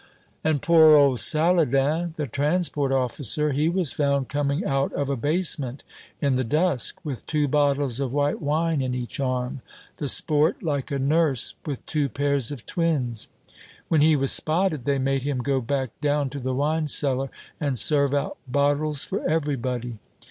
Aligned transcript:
"And 0.43 0.63
poor 0.63 0.95
old 0.95 1.19
Saladin, 1.19 2.15
the 2.17 2.25
transport 2.25 2.91
officer. 2.91 3.51
He 3.51 3.69
was 3.69 3.91
found 3.91 4.29
coming 4.29 4.65
out 4.65 4.91
of 4.93 5.11
a 5.11 5.15
basement 5.15 5.83
in 6.19 6.33
the 6.33 6.43
dusk 6.43 6.97
with 7.05 7.27
two 7.27 7.47
bottles 7.47 7.99
of 7.99 8.11
white 8.11 8.41
wine 8.41 8.81
in 8.81 8.95
each 8.95 9.19
arm, 9.19 9.61
the 9.97 10.07
sport, 10.07 10.63
like 10.63 10.89
a 10.89 10.97
nurse 10.97 11.53
with 11.67 11.85
two 11.85 12.09
pairs 12.09 12.49
of 12.51 12.65
twins. 12.65 13.27
When 13.89 14.01
he 14.01 14.15
was 14.15 14.31
spotted, 14.31 14.85
they 14.85 14.97
made 14.97 15.21
him 15.21 15.37
go 15.43 15.61
back 15.61 15.91
down 16.01 16.31
to 16.31 16.39
the 16.39 16.55
wine 16.55 16.87
cellar, 16.87 17.29
and 17.59 17.77
serve 17.77 18.11
out 18.15 18.37
bottles 18.47 19.03
for 19.03 19.21
everybody. 19.29 19.99